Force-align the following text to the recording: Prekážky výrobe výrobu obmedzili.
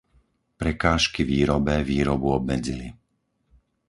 Prekážky 0.61 1.21
výrobe 1.31 1.75
výrobu 1.91 2.27
obmedzili. 2.39 2.87